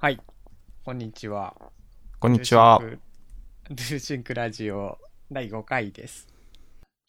[0.00, 0.20] はい。
[0.84, 1.56] こんにちは。
[2.20, 2.78] こんにちは。
[2.80, 4.96] ドゥーシンクラジオ
[5.32, 6.28] 第5回です。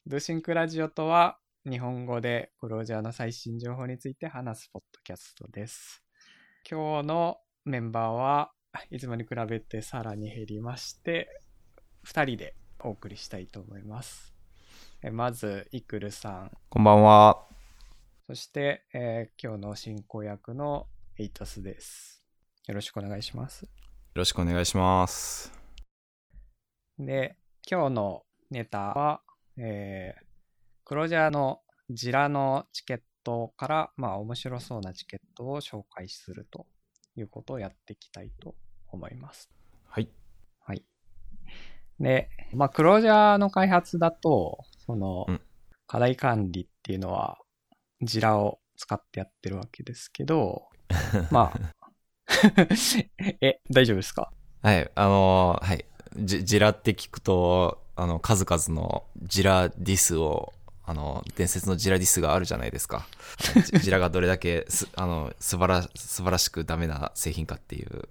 [0.08, 1.38] ドゥーシンクラジオとは、
[1.70, 6.04] 日本語でクロージャーの最新情報について話すポッドキャストです。
[6.67, 8.52] 今日のメンバーは
[8.90, 11.30] いつもに比べてさらに減りまして、
[12.08, 14.34] 2人でお送りしたいと思います。
[15.04, 17.46] えまず、イクルさん、こんばんは。
[18.26, 20.88] そして、えー今日の進行役の
[21.20, 22.18] エイトスです。
[22.70, 23.64] よろしくお願いします。
[23.64, 23.69] よ
[24.14, 25.51] ろしくお願いします。
[27.00, 27.36] で、
[27.68, 29.21] 今日のネタは、
[29.57, 30.23] えー、
[30.86, 36.67] クロージャーのジラのチケットから、まあ面白そうなチケットを紹介すると
[37.16, 38.53] いうことをやっていきたいと
[38.91, 39.49] 思います。
[39.88, 40.08] はい。
[40.59, 40.86] はい。
[41.99, 45.41] で、まあクロージャーの開発だと、そのうん、
[45.88, 47.39] 課題管理っていうのは、
[48.03, 50.69] ジラを使ってやってるわけですけど、
[51.31, 51.78] まあ、
[53.42, 54.31] え、大丈夫ですか？
[54.61, 54.89] はい。
[54.95, 55.86] あのーはい。
[56.17, 60.53] ジジラって聞くと、あの、数々のジラディスを、
[60.86, 63.05] あの、伝説のジラディスがあるじゃないですか。
[63.72, 68.09] ジ ジラがどれだけす、あの、素晴ら、素晴らしくダメな製品かっていう。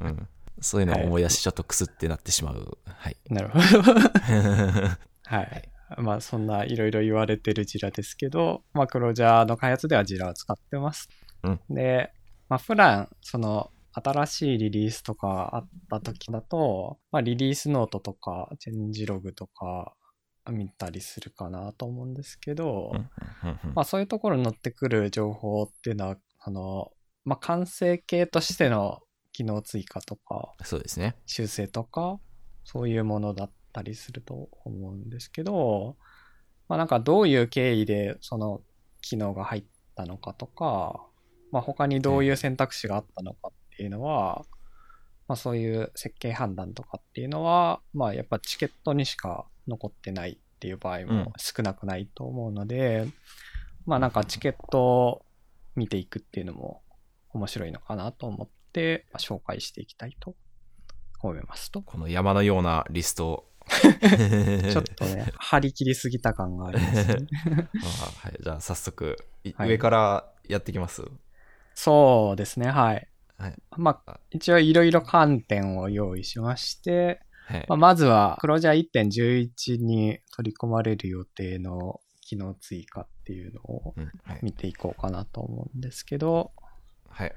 [0.00, 0.28] うん。
[0.60, 2.76] そういうのを思い出し、ちょっとクスってなってしまう。
[2.86, 3.16] はい。
[3.30, 3.82] なるほど。
[5.24, 5.68] はい。
[5.98, 11.08] まあそんないろいろ言われてるジラですけど、まあクロージャーの開発ではジラを使ってます。
[11.42, 12.12] うんで、
[12.52, 19.94] まあ普段その新しいリリースとかあった時だと、まあリリースノートとかチェンジログとか
[20.50, 22.92] 見たりするかなと思うんですけど、
[23.74, 26.92] まあそういうところに載ってくる情報っていうのは、あの、
[27.24, 29.00] まあ完成形としての
[29.32, 31.16] 機能追加とか、そうですね。
[31.24, 32.20] 修正とか、
[32.64, 35.96] そういうものだったりすると思うんですけど、
[36.68, 38.60] まあなんかどういう経緯でその
[39.00, 39.64] 機能が入っ
[39.96, 41.06] たのかとか、
[41.52, 44.44] まあ他にどういう選択肢があったのかっていうのは、
[45.28, 53.06] まあそういう設計判断とかっていうのは、まあやっぱチケットにしか残ってないっていう場合うんも少なくないと思うので、
[53.86, 55.22] まあなんかチケットを
[55.76, 56.82] 見ていくっていうのも
[57.30, 60.34] 面白いのかなと思ってまあ紹介していきたいと
[61.20, 61.82] 思いますと。
[61.82, 63.48] この山のようなリストを。
[63.72, 67.26] ちょっとね、張り切りすぎた感がありますね。
[67.84, 68.38] あはい。
[68.42, 71.04] じゃあ早速、いはい上からやっていきます。
[71.74, 73.08] そうですね、はい。
[73.38, 73.54] はい。
[73.76, 83.94] まあ、一応いろいろ観点を用意しまして、はいまあ、まずは、クロージャー1.11に取り込まれる予定の機能追加っていうのを。
[84.42, 86.52] 見ていこうかなと思うんですけど、
[87.08, 87.32] はい。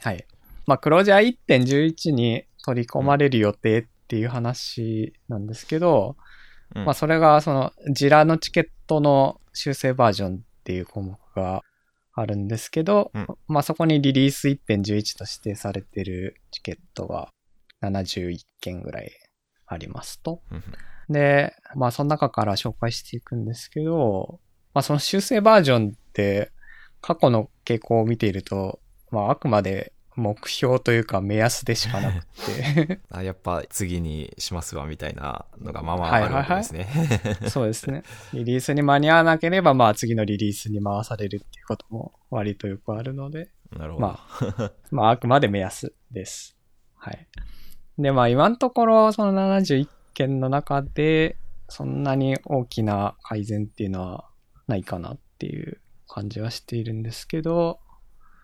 [0.00, 0.26] はい。
[0.66, 6.16] まあ、クロージャー1.11に取り込まれる予定っていう話なんですけど、
[6.74, 11.62] うんまあ、それが、その、ジラのチケットの修正バージョンっていう項目が
[12.14, 17.30] あるんですけど、うんまあ、そこにリリース1.11と指定されてるチケットが
[17.82, 19.10] 71件ぐらい
[19.66, 20.42] ありますと。
[20.50, 20.62] うん
[21.08, 24.40] で、まあ、その中から紹介していくんですけど、
[24.74, 26.50] まあ、その修正バージョンって、
[27.00, 28.80] 過去の傾向を見ていると、
[29.10, 36.88] まあ、あくまで目標というか目安でしかなくて、 あやっぱ次にしますわみたいなのがまあまあはいあるわけですね。
[37.48, 38.02] そうですね。
[38.34, 44.06] リリースに間に合わなければ、まあ次のリリースに回されるっていうことも割とよくあるので、なるほど。
[44.06, 44.20] ま
[44.90, 46.56] まああくまで目安です。
[46.96, 47.26] はい。
[47.98, 51.36] で、まあ今のところ、その71件の中で、
[51.68, 54.28] そんなに大きな改善っていうのは
[54.66, 57.80] ないかなっていう感じはしているんですけど、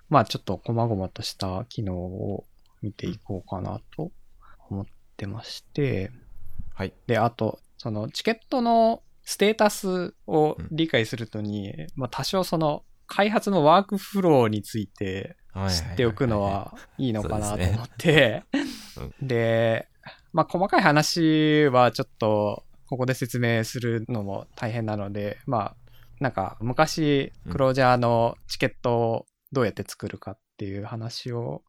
[0.09, 2.45] まあちょっと細々とした機能を
[2.83, 4.11] 見ていこうかなと
[4.71, 4.87] 思っ
[5.17, 6.11] てまして、
[6.75, 6.93] はい。
[7.07, 18.45] で、あと、そのチケットのステータスを理解するとに、まあ多少その開発のワークフローについて知っておくのはいいのかなと思って。
[19.21, 19.89] で、
[20.33, 25.77] まあ細かい話はちょっとここで説明するのも大変なので、まあ
[26.21, 31.63] なんか昔うんクロージャーのチケットをどうやって作るかっていう話を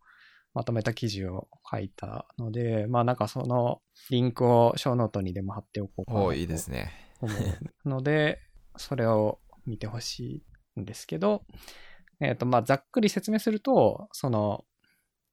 [0.53, 6.91] まとめた記事を書いたので、まあなんかそのリンクをショーノートにでも貼っておこうかなとおいいですね。
[7.21, 7.33] 思
[7.85, 8.39] うので、
[8.77, 10.43] それを見てほし
[10.75, 11.43] いんですけど、
[12.21, 14.65] えっ、と、まあ、ざっくり説明すると、その、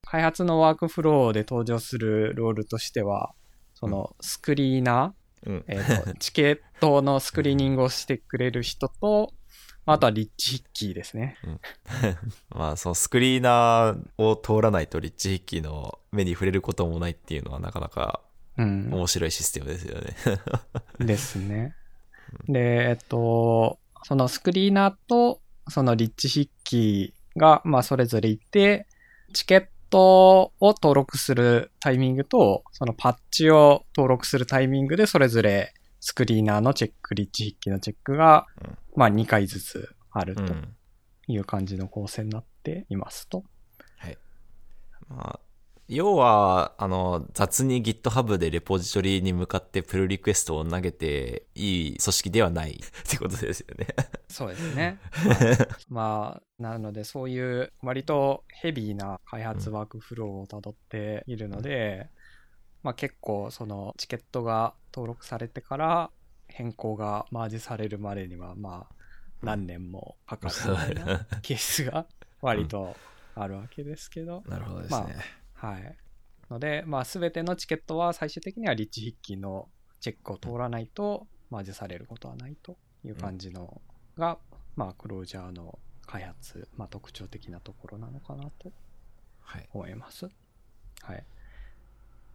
[0.03, 3.33] 開発のワークフローで登場するロールとしては、
[3.73, 5.13] その、スクリーナ
[5.45, 5.63] うんー、。
[5.67, 9.36] えっ、と、チケットのスクリーニングをしてくれる人と、ま
[9.87, 11.37] ああとはリッチヒッキーですね。
[12.53, 18.21] まあ、そのスクリーナーを通らないとリッチヒッキーの目に触れることもないっていうのはなかなか
[18.57, 18.89] うん。
[18.91, 20.15] 面白いシステムですよね。
[20.99, 21.75] ですね。
[22.47, 28.87] で、えっと、そのスクリーナーと、そのリッチ筆記が、まあ、それぞれいて、
[29.33, 35.73] チケットを登録するタイミングと、そのパッチを登録するタイミングでそれぞれ
[36.07, 40.73] スクリーナーのチェック、リッチ筆記のチェックが、うんまあ2回ずつあるとうん。
[41.27, 43.43] いう感じの構成になっていますと。
[43.97, 44.17] はい。
[45.09, 45.39] まあ、
[45.89, 53.87] 要は、あの、雑に GitHub でレポジトリに向かってプルリクエストを投げていい組織ではない ってことですよね。
[54.29, 54.99] そうですね。
[55.89, 62.09] まあ、なのでそういう割とヘビーな開発ワークフローをたどっているので、
[62.83, 66.11] まあ結構そのチケットが登録されてから
[66.47, 68.95] 変更がマージされるまでにはまあ
[69.41, 72.07] 何年もかかるみたいなケースが
[72.41, 72.95] 割と
[73.35, 75.15] あるわけですけど、なるほどですね。
[75.53, 75.97] はい。
[76.49, 79.69] ので、まあ全てのチケットは最終的にはリッチ筆記の
[79.99, 83.81] チェックを通らないとマージされることはないという感じの
[84.17, 84.37] が、
[84.75, 88.71] まあクロージャーの開発、まあ特徴的なところなのかなと
[89.41, 89.69] はい。
[89.73, 90.29] 思います。
[91.01, 91.25] はい。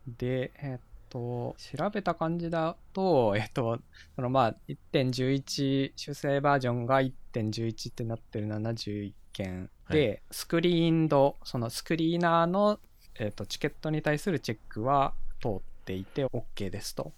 [0.06, 3.78] で、えっと、調べた感じだと、 えっと、
[4.16, 12.80] そのまあ、1.11、修正バージョンが1.11ってなってる71件で、スクリーンド、そのスクリーナーの、
[13.18, 17.12] えっと、チケットに対するチェックは通っていて OK ですと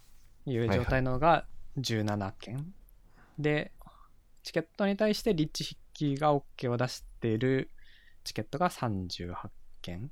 [0.47, 1.47] いう状態のが
[1.79, 2.75] 17件。
[3.39, 3.73] で、
[4.43, 7.71] チケットに対してリッチ筆記が OK を出している
[8.25, 9.35] チケットが38
[9.83, 10.11] 件。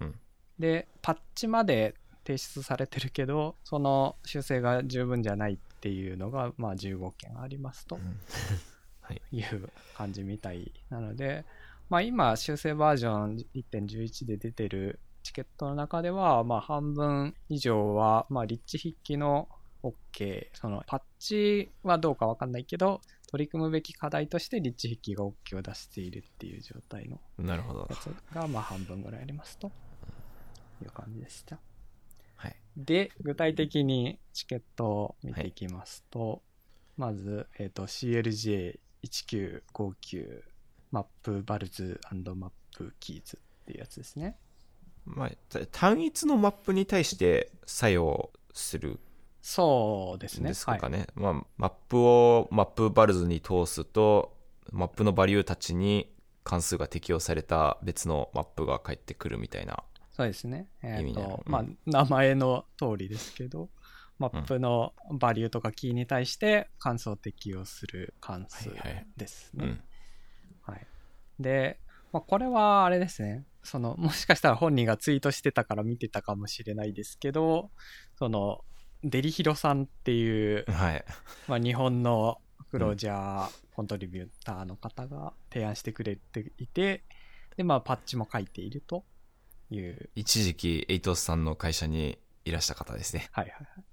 [0.00, 0.20] うん
[0.58, 1.94] で、パッチまで
[2.28, 7.98] 提出されてるけど、その修正が十分じゃないっていうのが、まあ15件ありますと
[9.32, 9.38] い。
[9.38, 11.46] いう感じみたいなので、
[11.88, 19.48] まあ今修正バージョン1.11で出てるチケットの中では、まあ半分以上は、まあリッチ筆記の
[19.82, 27.96] OK、そのパッチはどうかわかんないけど、取り組むべき課題としてリッチ筆記が OK を出しているっていう状態のなるほどや。
[27.96, 28.04] つ
[28.34, 29.68] がまあ半分ぐらいありますと
[30.82, 31.58] いう感じでした。
[32.38, 32.56] はい。
[32.76, 36.42] で、具体的にチケットを見ていきますと、
[36.96, 40.42] まず、えっ、と、CLJ1959
[40.90, 42.00] map-vals
[42.34, 44.38] map-keys っていうやつですね。
[45.04, 49.00] まあ、た単一のマップに対して作用する
[49.40, 50.44] そうですね。
[50.44, 50.90] んですかはい。
[50.90, 51.06] ね。
[51.14, 54.36] まあ、マップを map-vals に通すと、
[54.72, 56.12] マップのバリューたちに
[56.44, 59.82] 関数が適用された別のマップが返ってくるみたいな。
[60.18, 60.66] そうですね。
[60.82, 63.68] えっ、意味になると、うんまあ、名前の通りですけど、
[64.18, 69.64] マップのバリューとかキーに対して関数を適用する関数はいはいですね。
[69.64, 69.80] うん。
[70.62, 70.84] はい。
[71.38, 71.78] で、
[72.10, 73.44] まあ、これはあれですね。
[73.62, 77.70] その、もしかしたら本人がツイートしてたから見てたかもしれないですけど、
[78.18, 78.64] その、
[79.04, 81.04] デリヒロさんっていう、はい。
[81.46, 82.38] まあ、日本の
[82.72, 87.04] クロージャーコントリビューターの方が提案してくれていて、
[87.56, 89.04] で、まあ、パッチも書いていると
[89.70, 93.28] いう、一時期、エイトスさんの会社にいらした方ですね。
[93.32, 93.84] はいはいはい。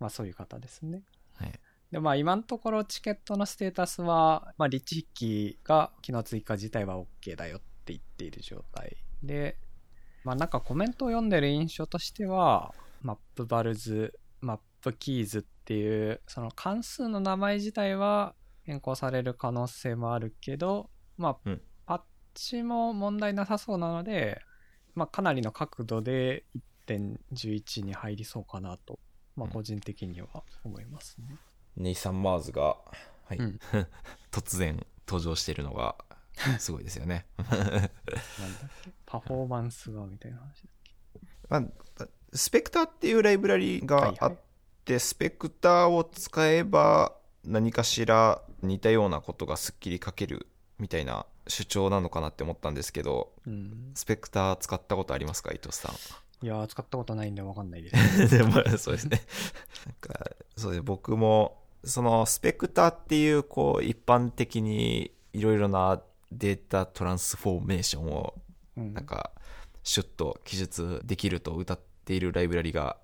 [0.00, 1.02] まあ、そういう方ですね。
[1.34, 1.52] はい。
[1.94, 9.58] で、まあ今のところチケットのステータスは、まあリッチ・ヒッキーが機能追加自体は OK だよって言っている状態で、
[10.24, 18.34] まあなんかコメントを読んでる印象としては、 map-vals、map-keys っていう、その関数の名前自体は
[18.64, 22.00] 変更される可能性もあるけど、まあうんパッ
[22.34, 24.40] チも問題なさそうなので、
[24.94, 26.44] まあかなりの角度で
[26.86, 28.98] 1.11に入りそうかなと、
[29.36, 30.28] まあ個人的には
[30.64, 31.36] 思いますね。
[31.76, 32.62] ネイサン・マーズが、
[33.24, 33.58] はい、うん。
[34.30, 35.96] 突然登場しているのが、
[36.58, 37.26] すごいですよね。
[37.38, 37.90] なんだっ
[38.82, 38.92] け？
[39.06, 40.92] パフォーマンスがみたいな話だっけ？
[41.48, 44.32] まあ、スペクターっていうライブラリがあって、はい。
[44.94, 50.46] はスペクターを使えば何かしら似たようなことがすっきり書ける
[50.78, 53.92] みたいな主張なのかなって思ったんですけど、うん。
[53.94, 55.88] スペクター使ったことありますか伊藤さ
[56.42, 56.44] ん？
[56.44, 58.28] いやー、使ったことないんでわかんないです。
[58.36, 59.20] でもそうですね。
[59.86, 68.34] なんか、そうで、僕も、そのスペクターっていう、こう、一般的にいろいろなデータトランスフォーメーションを、
[68.76, 68.92] うん。
[68.94, 69.30] なんか、
[69.82, 72.96] シュッと記述できると歌っているライブラリが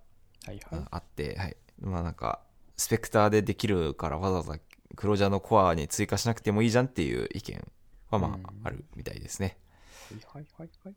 [0.46, 0.84] はいはい。
[0.90, 1.56] あって、はい。
[1.80, 2.40] まあなんか、
[2.76, 4.58] スペクターでできるからわざわざ
[4.96, 7.70] クロージャーのコアに追加しなくてもいいじゃんっていう意見
[8.10, 9.56] はまうんああるみたいですね。
[10.32, 10.94] はいはいはい。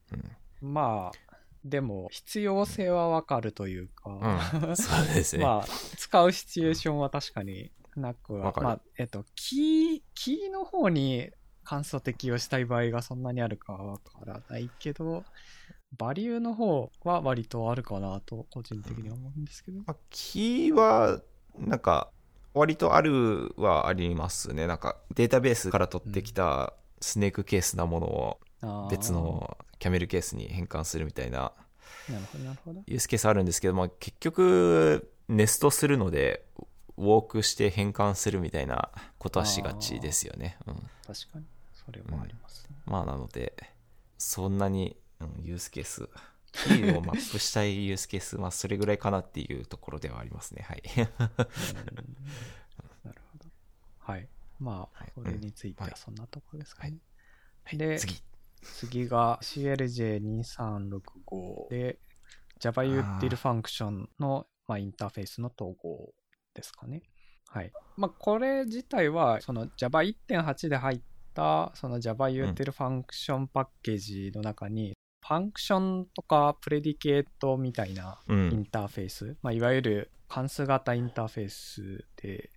[0.62, 0.74] うん。
[0.74, 4.10] まあ、でも、必要性はわかるというか、
[4.63, 4.75] うん。
[4.75, 5.43] そうですね。
[5.46, 5.67] まあ、
[5.98, 11.29] 使うシチュエーションは確かになくは、わかるまあ、えっと、キー、キーの方に
[11.63, 15.24] 関数を適用したい場合がそんなにあるかはわからないけど、
[15.98, 19.79] バリューの方は割とあるかなと、個人的には思うんですけど。
[19.79, 21.22] まあ、キーは、
[21.58, 22.10] なんか、
[22.53, 24.67] 割とあるはありますね。
[24.67, 31.51] なんか、データベースから取ってきたスネークケースなものを別のキャメルケースに変換するみたいな。
[32.88, 36.45] ユースケースあるんですけど、まあ、結局、ネストするので、
[36.98, 40.57] ウォークして変換するみたいなことはしがちですよね。
[40.65, 41.45] うん、確かに。
[41.74, 42.75] それもありますね。
[42.86, 43.53] まあ、なので、
[44.17, 46.07] そんなに、うん、ユースケース、
[46.53, 50.65] キーをマップしたいユースケース、まあ、それぐらいかなっていうところではありますね。
[50.67, 50.83] はい。
[50.98, 51.03] うん
[53.03, 53.45] なるほど。
[54.00, 54.27] はい。
[54.60, 56.98] まあはい、これについてうんはそんなところですかね。
[57.63, 58.22] はいで、次。
[58.62, 62.00] 次が CLJ2365 で
[62.60, 66.13] Java ユーティルファンクションのまあ、インターフェースの統合
[66.53, 67.01] ですかね。
[67.50, 67.72] はい。
[67.98, 71.01] まあ、これ自体はその Java1.8 で入っ
[71.33, 78.65] たその Java ユーティルファンクションパッケージの中に、 function とか predicate みたいなうインん。
[78.65, 82.50] ターフェース、まあ、いわゆる関数型インターフェースで。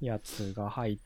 [0.00, 1.02] やつが入って、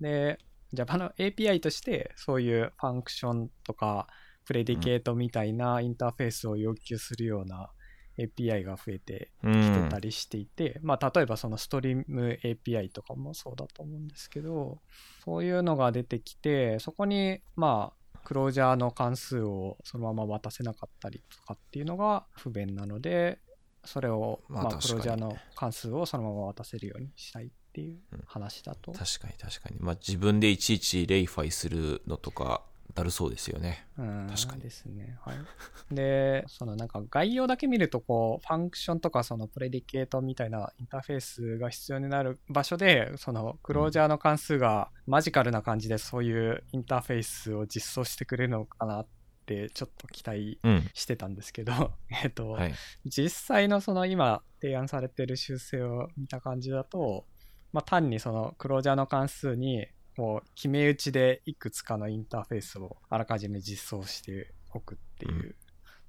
[0.00, 0.38] で、
[0.72, 4.06] Java の API として、そういう function とか、
[4.44, 7.70] predicate みたいなインターフェースを要求するような
[8.18, 9.98] API が増えてうきてんた。
[9.98, 14.80] りしていて、まあ、例えばそのストリーム API とかもそうだと思うんですけど、
[15.24, 23.38] そういうのが出てきて、そこに、まあ、 Clojure の関数をそのまま渡せなかったりとかっていうのが不便なので、
[23.84, 28.92] それを、まあ、 Clojure の関数をそのまま渡せるようにしたいっていう話だと。
[28.92, 29.76] 確かに確かに。
[29.78, 32.62] まあ自分でいちいち reify するのとか、
[32.94, 33.86] だるそうですよね。
[33.96, 35.18] うん、確かにですね。
[35.20, 35.94] はい。
[35.94, 49.06] で、 そのなんか概要だけ見ると、こう、ファンクションとかそのプレディケートみたいなインターフェースが必要になる場所で、そのクロージャーの関数がマジカルな感じでそういうインターフェースを実装してくれるのかなっ
[49.46, 50.90] てちょっと期待うん。
[50.94, 51.92] してたんですけど、
[52.24, 52.74] えっと、はい。
[53.04, 57.26] 実際のその今提案されてる修正を見た感じだと、
[57.72, 65.54] まあ、単にそのクロージャーの関数にもう決め打ちでいくつかのインターフェースをあらかじめ実装しておくっていう、うん。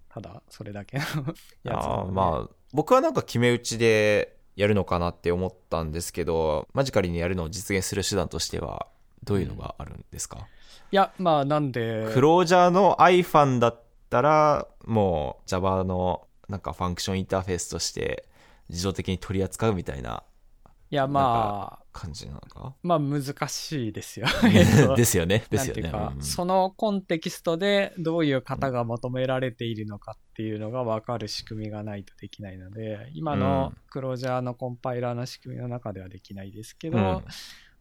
[0.09, 8.87] ただそれだけのやつなあまあ、僕はなんか決め打ちでやるのかなって思ったんですけど、マジカルにやるのを実現する手段としては、
[9.23, 10.47] どういうのがあるんですか、
[10.91, 12.11] いやまあなんで。
[12.13, 18.27] クロージャーの iFan だったら、もう Java のなんかファンクションインターフェースとして
[18.69, 20.23] 自動的に取り扱うみたいな
[20.91, 22.73] いやまあ感じなのか？
[22.81, 25.45] まあ難しいですよえっとですよね。
[25.51, 25.91] でなすよね。
[26.19, 37.23] うそのコンテキストでどういう型が求められているのかっていうのが分かる仕組みがないとできないので、今のクロージャーのコンパイラーの仕組みの中ではできないですけど、うん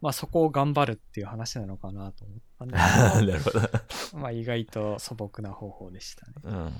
[0.00, 3.60] まあそこを頑張るっていう話なのかなと思ったん なでるほど。
[3.60, 6.34] すけど、まあ意外と素朴な方法でしたね。
[6.44, 6.54] うん。
[6.64, 6.72] はい。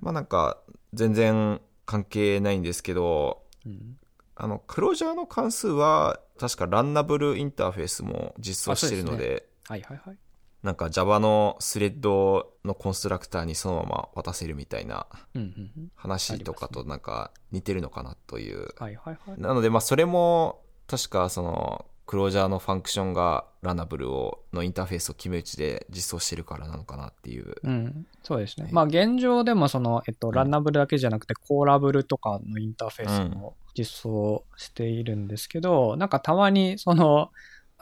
[0.00, 0.58] まあなんか、
[0.94, 3.98] 全然関係ないんですけど、うん、
[4.36, 10.16] あの、クロージャーの関数は、確かランナブルインターフェースも実装してるのあそうで、はいはいはい。
[10.64, 15.06] なんか Java のスレッドのコンストラクターにそのまま渡せるみたいな。
[15.94, 18.74] 話とかとなんか似てるのかなという。
[18.78, 19.40] はいはいはい。
[19.40, 27.54] なので、まあそれも、確かその、クロージャーのファンクションがランナブルを、のインターフェースを決め打ちで実装してるからなのかなっていう。
[27.62, 28.70] うん、そうですねは。
[28.70, 37.30] いまあ現状でもその、えっと、んランナブルだけじゃなくて、コーラブルとかのインターフェースも実装しているんですけど、なんかたまにその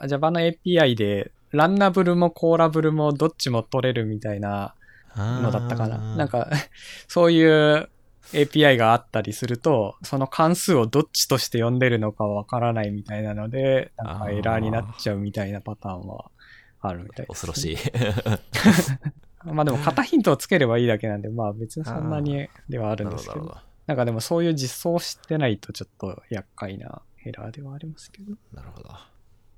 [0.06, 4.74] Java の API で、ランナブルもコーラブルもどっちも取れるみたいな
[5.16, 5.98] のだったかな。
[6.16, 6.48] なんか、
[7.08, 7.88] そういう
[8.32, 16.30] API があったりすると、その関数をどっちとして読んでるのかわからないみたいなので、なんかエラーになっちゃうみたいなパターンは
[16.80, 17.76] あるみたいです、恐ろしい。
[19.44, 23.60] まあでも型ヒントをつければいいだけなんで、まあ別にそんなにではあるんですけど、なるほど。
[23.86, 28.34] なんかでもそういう実装してないとちょっと厄介なエラーではありますけど。
[28.52, 28.90] なるほど。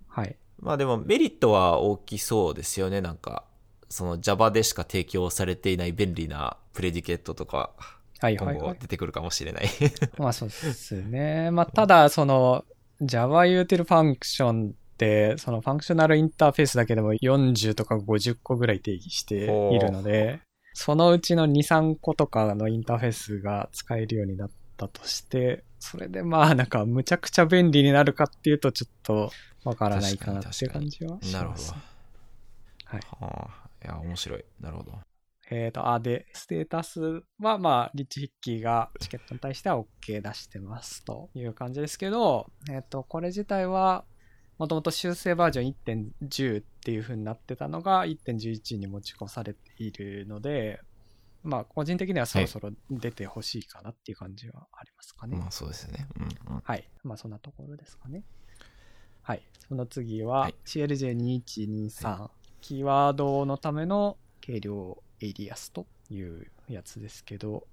[0.08, 0.36] はい。
[0.58, 3.00] まあでもメリットは大きそうですよね。
[3.00, 3.44] なんか、
[3.88, 7.72] その Java でしか提供されていない便利なプレディケートとか、
[8.20, 8.78] 今後はいはいはい。
[8.80, 9.68] 出てくるかもしれない。
[10.18, 11.50] まあそうですね。
[11.50, 12.64] まあただその
[13.00, 19.34] Java 言うてるファンクションって、そのファンクショナルインターフェースだけでも40とか50個ぐらい定義して
[19.72, 20.40] いるので、
[20.74, 29.30] そのうちの2、3個とかのインターフェースが使えるようになったとして、それでまあなんかむちゃくちゃ便利になるかっていうとちょっと
[29.64, 31.74] わからないかなっていう感じはしなるほどます。。
[32.86, 33.00] はい。
[33.20, 34.44] はあ、いや、面白い。
[34.60, 34.92] なるほど。
[35.50, 44.04] えっ、と、あ、で、ステータスは、まあ、リッチヒッキーがチケットに対しては OK 出してますという感じですけど、えっ、と、これ自体は、
[44.58, 45.74] もともと修正バージョン
[46.20, 50.80] 1.10っていう風になってたのが1.11に持ち越されているので、
[51.42, 55.36] まあ、個人的にはそろそろ出てほしいかなっていう感じはありますかね。
[55.36, 56.08] まあそうですね。
[56.16, 56.62] うんうん。
[56.64, 56.88] はい。
[57.02, 58.24] まあ、そんなところですかね。
[59.22, 59.42] はい。
[59.68, 62.30] その次ははい CLJ2123、
[62.62, 67.66] キーワードのための軽量エイリアスというやつですけど、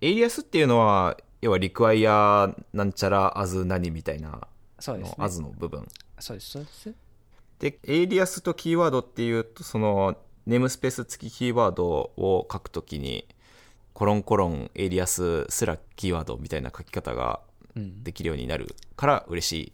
[0.00, 4.46] エイリアスっていうのは、要は require なんちゃら as 何みたいな
[4.78, 5.14] そうですね。
[5.18, 5.86] の as の部分。
[6.18, 6.94] そうです、そうです。
[7.58, 13.28] で、エイリアスとキーワードっていうと、その、 namespace 付きキーワードを書くときに、
[13.92, 17.40] コロンコロンエイリアススラッシュキーワードみたいな書き方が
[17.76, 18.02] うん。
[18.02, 19.72] できるようになるから嬉しい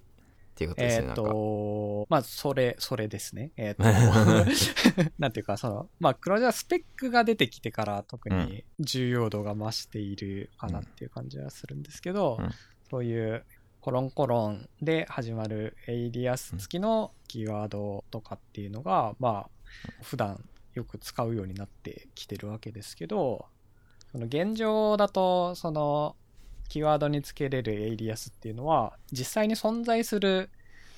[0.58, 1.22] っていうことですね、えっ、なんか。
[1.22, 3.52] と、まあ、それ、それですね。
[3.56, 3.84] えっ、と、
[5.18, 12.50] なんていうか、その、まあ、黒字はスペックが出てきてから特に重要度が増しているかなっていう感じはするんですけど、うん
[12.90, 13.44] そういう
[13.82, 19.50] コロンコロンで始まるエイリアス付きのキーワードとかっていうのが、まあ、
[20.02, 23.44] 普段よく使うようになってきてるわけですけど、
[24.10, 26.16] その現状だと、その、
[26.68, 30.50] キーワードにつけれるエイリアスっていうのは、実際に存在する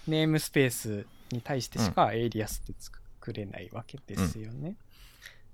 [0.06, 4.76] ネームスペースに対してしかエイリアスって作れないわけですよね。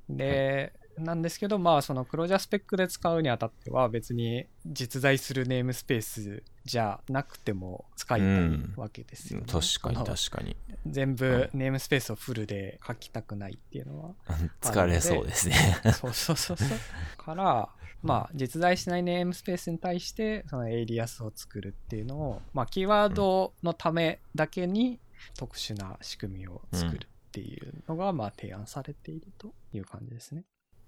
[0.08, 9.46] で、なんですけど、まあ、その Clojure spec で使うにあたっては、別に実在するネームスペースじゃなくても使いたいわけですよね。
[9.46, 10.56] 確かに確かに。
[10.86, 14.14] 全部ネームスペースをフルで書きたくないっていうのは
[14.62, 15.56] 疲れそうですね。
[15.92, 16.78] そうそうそうそう。
[17.18, 17.68] から、
[18.02, 25.00] まあ、実在しないネームスペースに対して、そのエイリアスを作るっていうのを、まあ、キーワードのためだけに
[25.36, 30.44] 特殊な仕組みを作るっていうのが、まあ、提案されているという感じですね。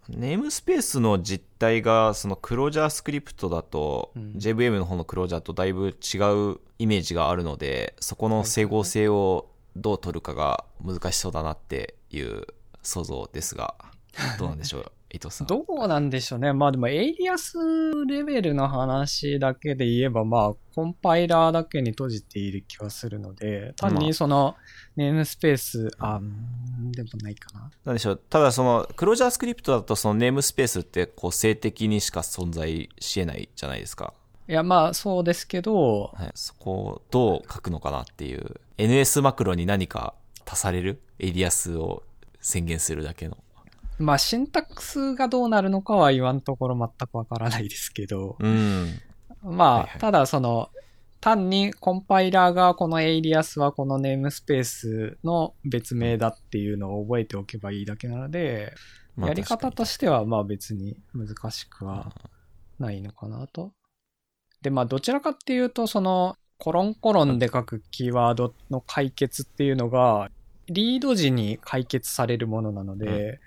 [0.08, 4.32] ネームスペースの実態が、その ClojureScript だと、うん。
[4.36, 6.18] JVM の方のクロージャーとだいぶ違
[6.52, 12.46] うイメージがあるので、そこの整合性をどう取るかが難しそうだなっていう
[12.82, 13.74] 想像ですが、
[14.38, 15.46] どうなんでしょう、伊藤さん。
[15.46, 16.52] どうなんでしょうね。
[16.52, 17.56] まあでも、エイリアス
[18.06, 24.54] レベルの話だけで言えば、まあ、コンパイラーだけに閉じている気はするので、単まあにその、
[24.96, 27.70] ネームスペース、あ、うんでもないかな。
[27.86, 28.20] なんでしょう。
[28.28, 34.12] ただその、クロージャースクリプトだとそのネームスペースってこう静的にしか存在し得ないじゃないですか。
[34.46, 38.60] いや、まあ、そうですけど、はい、そこをどう書くのかなっていう。
[38.76, 40.14] NS マクロに何か
[40.46, 41.00] 足される？
[41.18, 42.02] エイリアスを
[42.40, 43.36] 宣言するだけの。
[43.98, 49.00] まあ、シンタックスがどうなるのかは今のところ全くわからないですけど、うん。
[49.42, 50.70] まあ、ただその、
[51.20, 58.72] 単にコンパイラーがこのエイリアスはこのネームスペースの別名だっていうのを覚えておけばいいだけなので、
[59.16, 62.12] まあやり方としてはまあ別に難しくは
[62.78, 63.72] ないのかなと。
[64.62, 70.30] で、まあどちらかっていうと、そのコロンコロンで書くキーワードの解決っていうのが、
[70.68, 73.40] リード時に解決されるものなので、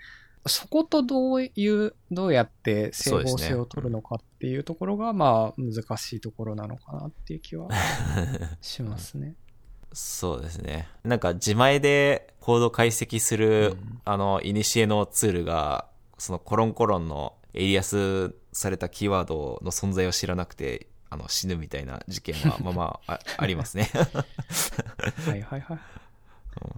[0.48, 7.70] そことどういう、どうやって整合性を取るのかっていうところが、まあ難しいところなのかなっていう気は
[8.62, 9.36] しますね。
[9.94, 10.88] そうですね。
[11.04, 23.92] なんか自前でコード解析する、うんあの、イニシエのツールが、そのコロンコロンのエイリアスされたキーワードの存在を知らなくて、あの、死ぬみたいな事件は、まあまあ、あありますね。
[25.28, 25.80] はいはいはい。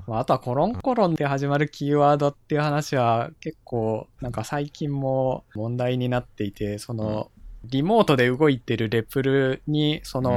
[0.08, 7.32] まあ、あとはコロンコロンで始まるキーワードっていう話は結構なんか最近も問題になっていて、その
[7.66, 10.32] リモートで動いてる REPL にその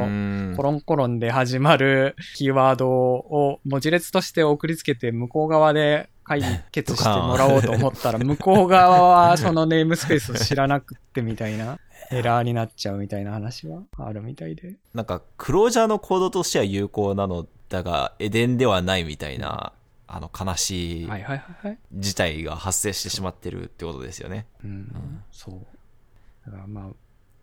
[0.56, 11.78] コロンコロンで始まるキーワードを文字列として送りつけて向こう側で解決してもらおうと思ったら 向こう側はそのネームスペースを知らなくってみたいな
[12.10, 14.76] エラーになっちゃうみたいな話はあるみたいで。
[14.94, 19.72] なんか、クロージャーのコードとしては有効なのだが、エデンではないみたいな、
[20.06, 21.78] あの、悲しいはいはいはいはい。
[21.94, 24.46] 事態が発生してしまってるってことですよね。
[24.64, 26.50] うん、そう。
[26.50, 26.84] だからまあ、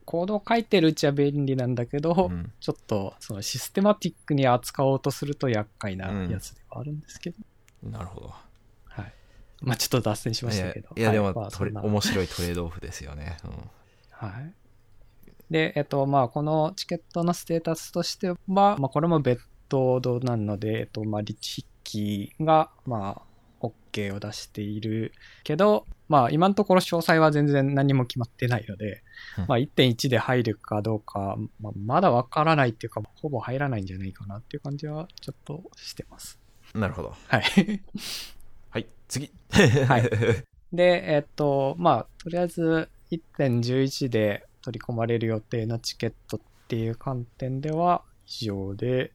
[0.06, 7.38] コードを書いてるうちは便利なんだけど、うんちょっとそのシステマティックに扱おうとすると厄介なやつではあるんですけど。
[7.84, 8.34] なるほど。
[8.86, 9.14] はい。
[9.62, 10.90] まあちょっと脱線しましたけど。
[10.96, 13.38] いや、でも、はいまあトレそんな面白いトレードオフですよね。
[13.44, 13.52] うん
[14.12, 14.54] はい。
[15.52, 19.42] で、えっと、まあ、このチケットのステータスとしては、まあ、これも別
[19.74, 29.02] 途なので、えっと、まあ、リッチ筆記が、まあ、OK を出しているけど、まあ、今のところ詳細は全然何も決まってないので
[29.38, 36.40] うん、まあ、1.1で入るかどうか、まあ、まだわからないっていうか、ほぼ入らないんじゃないかなっていう感じは、ちょっとしてます。
[36.76, 37.16] なるほど。
[37.28, 37.44] はい。
[38.70, 39.32] はい、次。
[39.88, 40.10] はい。
[40.72, 49.12] で、えっと、まあ、とりあえず1.11で取り込まれる予定のチケットっていう観点では以上で、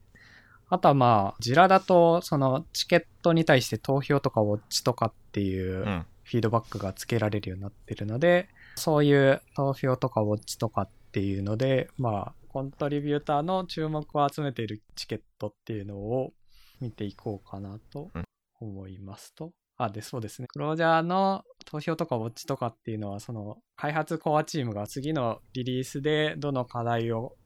[0.71, 16.33] あとはまあ、ジラだと、そのチケットに対して投票とかウォッチとかっていううんフィードバックがつけられるようになってるので、そういう投票とかウォッチとかっていうので、まあ、コントリビューターの注目を集めているチケットっていうのを
[16.81, 18.25] 見ていこうかなとうん
[18.61, 19.53] 思いますと。
[19.79, 20.49] あ、で、そうですね。
[20.49, 27.37] クロージャーの投票とかウォッチとかっていうのは、その開発コアチームが次のリリースでどの課題を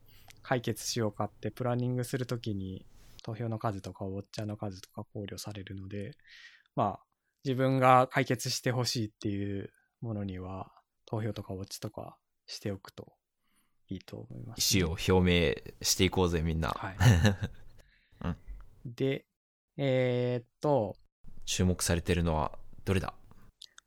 [0.42, 2.86] 解決しようかってプランニングするときに
[3.22, 6.12] 投票の数とかウォッチャーの数とか考慮されるので、
[6.74, 7.00] まあ、
[7.44, 10.72] 自分が解決してほしいっていうものには
[11.06, 13.12] 投票とかウォッチとかしておくと
[13.88, 16.70] いいと思います、意思を表明していこうぜ、みんな。
[16.70, 16.96] はい。
[18.24, 18.36] うん
[18.84, 19.26] で、
[19.76, 20.96] えーっと、
[21.44, 23.14] 注目されてるのはどれだ？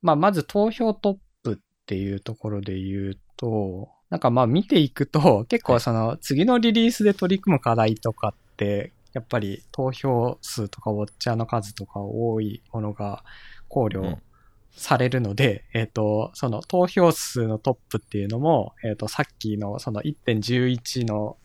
[0.02, 13.24] まあ、まず投票トップっていうところで言うと、なんかまあ見ていくと、結構その次のリリースで取り組む課題とかって、やっぱり投票数とかウォッチャーの数とか多いものが
[13.68, 14.22] 考慮うん
[14.78, 21.38] されるので、えっ、と、その投票数のトップっていうのも、えっ、と、さっきのその1.11の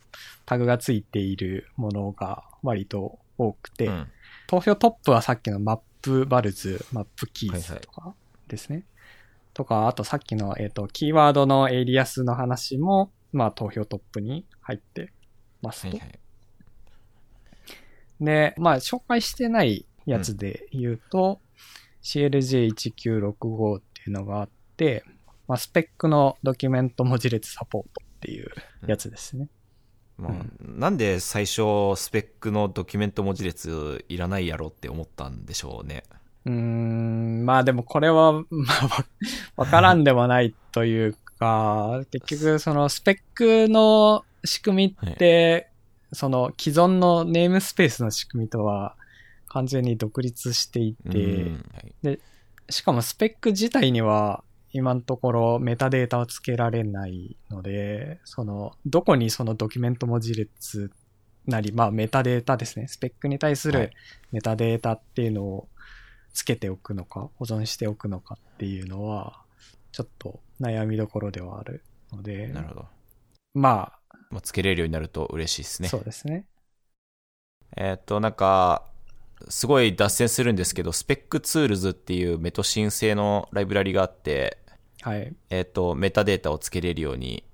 [0.46, 4.06] タグがついているものが割と多くて、うん
[4.48, 8.16] 投票トップはさっきの map-vals、 map-keys とか
[8.48, 8.82] ですね。
[9.54, 15.12] とか、あとさっきの、えっ、と、キーワードのエイリアスの話も、まあ投票トップに入って
[15.62, 15.88] ますと。
[15.90, 16.18] はいはい。
[18.20, 21.40] で、まあ紹介してないやつで言うと、
[22.02, 25.04] CLJ1965 っていうのがあって、
[25.48, 28.50] まあスペックのドキュメント文字列サポートっていう
[28.86, 29.48] やつですね。
[30.20, 36.04] まあ、なんで最初スペックのドキュメント文字列いらないやろって思ったんでしょうね。
[36.44, 39.06] うーん、まあでもこれは、 まあわ、
[39.56, 45.69] わからんでもないというか、結局そのスペックの仕組みって、
[46.12, 48.96] その既存のネームスペースの仕組みとは
[49.48, 51.64] 完全に独立していて、うん
[52.04, 52.18] はい
[52.70, 60.92] しかもスペック自体には今のところメタデータをつけられないので、その、どこにそのドキュメント文字列
[61.46, 62.86] なり、まあメタデータですね。
[62.86, 63.90] スペックに対するはい
[64.30, 65.68] メタデータっていうのを
[66.32, 69.42] つけておくのか、保存しておくのかっていうのは、
[69.90, 72.86] ちょっと悩みどころではあるので、なるほど。
[73.54, 73.92] ま
[74.30, 75.88] まあ、つけれるようになると嬉しいですあ、ね。
[75.88, 76.46] そうですね。
[77.76, 78.84] えーっと、なんか、
[79.48, 84.58] すごい脱線するんですけど、 spec-tools っていう Metosin 製のライブラリがあって、
[85.02, 85.34] はい。
[85.48, 87.44] えーっと、メタデータをつけれるように、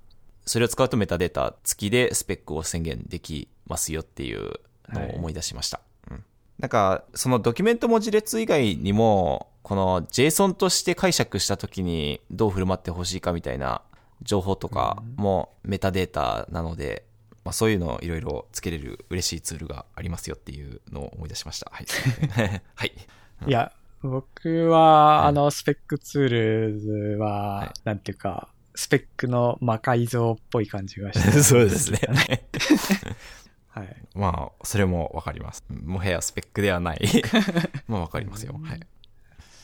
[0.45, 5.81] それを使うとメタデータ付きでスペックを宣言できますよっていうのを思い出しました。
[6.09, 6.23] うん。
[6.59, 13.81] なんか、そのドキュメント文字列以外にも、この JSON として解釈したときにどう振る舞ってほしいかみたいな
[14.23, 17.05] 情報とかもメタデータなので、
[17.43, 21.71] まあ、そういうのをいろいろつけれる嬉しいツールがありますよっていうのを思い出しました。
[21.71, 21.85] はい。
[22.75, 22.93] はい。
[23.47, 31.31] いや、僕は、はいあの、 spec-tools は、はいなんていうか、スペックの魔改造っぽい感じがして。
[31.41, 31.99] そうですね。
[33.69, 33.95] はい。
[34.13, 35.63] まあ、それもわかります。
[35.69, 37.01] もはやスペックではない。
[37.87, 38.59] まあ、わかりますよ。
[38.61, 38.79] はい。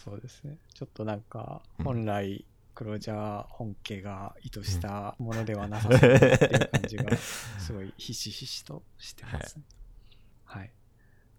[0.04, 0.58] そうですね。
[0.74, 2.44] ちょっとなんか、うん本来、
[2.84, 9.64] クロージャー本家が意図したものではなさそうっていう感じが、すごいひしひしとしてます、ね。
[10.44, 10.72] はい。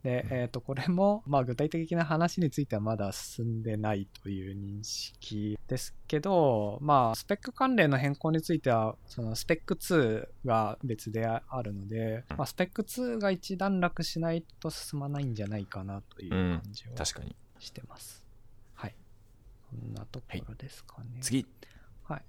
[0.02, 17.36] で、えっ、と、これも、まあ、具体的な話についてはまだ進んでないという認識ですけど、まあ、スペック関連の変更については、そのスペック2が別であるので、うんまあ、スペック2が一段落しないと進まないんじゃないかなという感じは確かに。
[17.58, 18.23] してます。
[19.74, 21.18] んなところですかね。
[21.20, 21.46] 次。
[22.04, 22.22] はい。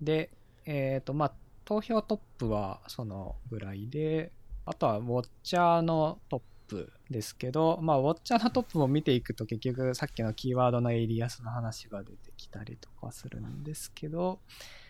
[0.00, 0.30] で、
[0.66, 1.32] えっ、と、まあ、
[1.64, 4.32] 投票トップはそのぐらいで、
[4.64, 14.38] あとはウォッチャーのトップですけど、まあ、ウォッチャーのトップも見ていくと結局さっきのキーワードのエイリアスの話が出てきたりとかするんですけど、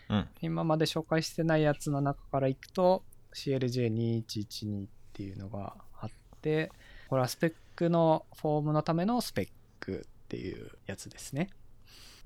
[0.09, 0.27] うん。
[0.41, 6.09] 今まで紹介してないやつの中からいくと CLJ2112 っていうのがあっ
[6.41, 6.71] て
[7.07, 11.49] これはスペックのフォームのためのスペックっていうやつですね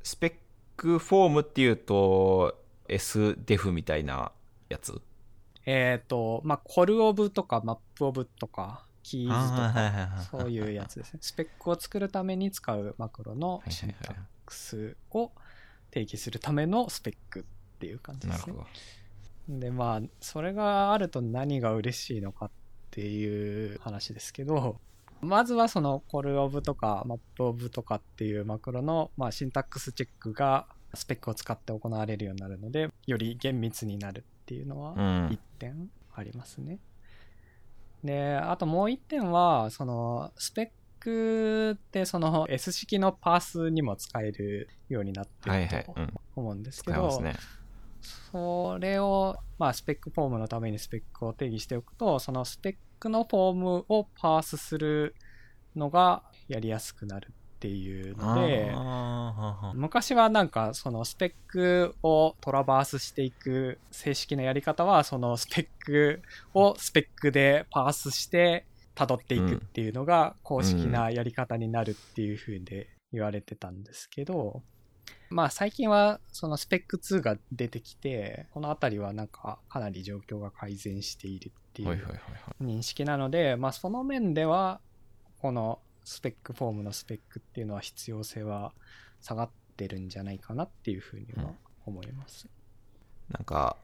[0.04, 0.34] スペッ
[0.78, 4.32] クフォームっていうと、SDEF みたいな
[4.70, 5.02] やつ？
[5.66, 11.20] えっ、とまあコルオブとかマップオブとかキーズとかはいそういうやつですね。
[11.22, 15.32] スペックを作るために使うマクロのシンタックスを
[15.92, 17.44] 定義するためのスペックっ
[17.80, 18.54] ていう感じですね。
[18.54, 18.60] なるほ
[19.50, 19.60] ど。
[19.60, 22.52] でまあそれがあると何が嬉しいのかっ
[22.92, 24.80] ていう話ですけど
[25.24, 35.40] まずはそのコルオブとかマップオブとかっていうマクロの、まあ、シンタックスチェックがスペックを使って行われるようになるのでより厳密になるっていうのはうん1。
[35.60, 36.80] 点ありますね。
[38.04, 40.68] であともう1点はそのスペッ
[41.00, 45.84] クってその S 式のパースにも使えるようになってるはいはい。
[45.86, 46.14] とうん。
[46.36, 47.36] 思うんですけど、使えますね。
[48.32, 52.76] それを、まあ、スペックフォームのためにスペックを定義しておくと、そのスペッ
[53.10, 55.16] のフォームをパースする
[55.76, 58.74] のがやりやすくなるっていうので、
[59.74, 66.22] 昔はなんかそのスペックをトラバースしていく正式なやり方はそのスペック
[66.54, 74.62] をスペックでパースして辿っていくっていうのが公式なやり方になるっていう風で言われてたんですけど、
[75.30, 82.64] まあ最近はそのスペック2が出てきて、このあたりはなんかかなり状況が改善しているっていはいう。
[82.64, 84.80] 認識なので、まあその面では、
[85.42, 88.74] このスペックフォームのスペックっていうのは必要性は
[89.22, 91.52] 下がってるんじゃないかなっていうふうには
[91.86, 92.48] 思います。
[93.30, 93.76] なんか、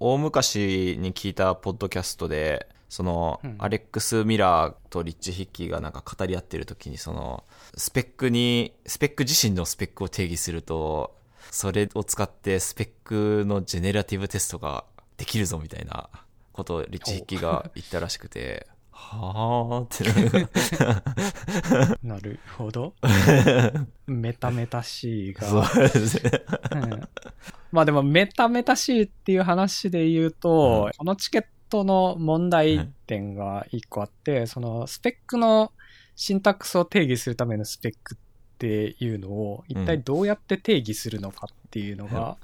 [0.00, 3.56] 大昔に聞いたポッドキャストで、その、うん。
[3.58, 7.44] アレックス・ミラーとリッチ・ヒッキーがなんか語り合ってる時に、その、
[7.76, 11.16] スペックに、スペック自身のスペックを定義すると、
[11.50, 14.84] それを使ってスペックのジェネラティブテストが
[15.16, 16.08] できるぞみたいな
[16.52, 18.66] ことをリッチ・ヒッキーが言ったらしくて、
[18.98, 20.48] はーって。
[22.02, 22.94] なるほど。
[24.06, 25.66] メタメタしいが。
[25.66, 26.30] そうですね。
[26.72, 27.08] うん
[27.72, 35.72] まあでもメタメタしいっていう話で言うと、うんこのチケットの問題点が一個あって、そのスペックの
[36.14, 38.18] シンタックスを定義するためのスペックっ
[38.58, 42.38] ていうのを一体どうやって定義するのかっていうのが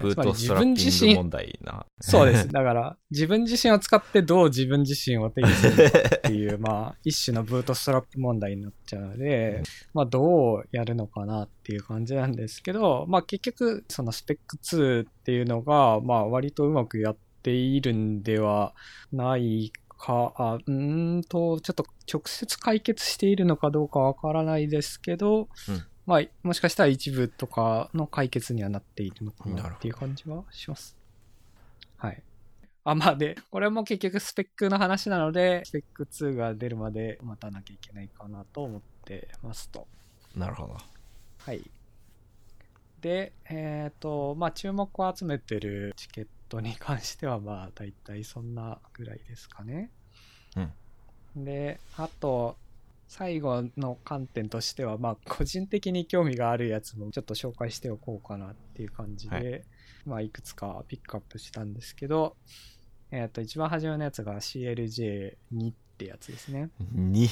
[0.00, 1.86] ブートストラッピ自身ング問題な。
[2.00, 2.48] そうです。
[2.48, 9.62] だから、自分自身を使ってどう自分自身を定義するのかっていう、 まあ、一種のブートストラップ問題になっちゃうので、
[9.94, 18.74] まあ、どうやるのかなっていう感じなんですけど、まあ、結局、そのスペック2っていうのが、まあ、割とうまくやっているんでは
[19.12, 30.96] ないか、あうーんと、ちょっと直接解決しているのかどうかわからないですけど、うんまあ、もしかしたら一部とかの解決にはなっているのかなっていう感じはします。
[31.96, 32.22] はい。
[32.84, 39.86] あ、まあで、これも結局スペックの話なので、スペック2が出るまで待たなきゃいけないかなと思ってますと。
[40.34, 40.76] なるほど。
[41.38, 41.70] はい。
[43.00, 49.90] で、えっ、と、まあ注目を集めてるチケットに関しては、まあ大体そんなぐらいですかね。
[50.56, 51.44] うん。
[51.44, 52.56] で、あと、
[53.10, 59.64] 最後の観点としては、まあ、個人的に興味があるやつもちょっと紹介しておこうかなっていう感じで、はい
[60.06, 62.36] まあ、いくつかピックアップしたんですけど、
[63.10, 65.34] えっ、と、一番初めのやつが CLJ2
[65.72, 66.70] ってやつですね。
[66.94, 67.28] に、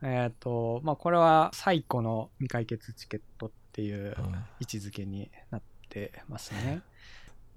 [0.00, 4.16] えっ、と、まあ、これは最古の未解決チケットっていう
[4.60, 6.80] 位置づけになってますね。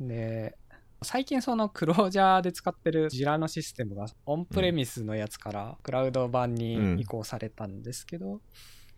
[0.01, 0.58] で、
[1.04, 8.42] 最近そのクロージャーで使ってるジラのシステムがオンプレミスのやつからクラウド版に移行されたんですけど、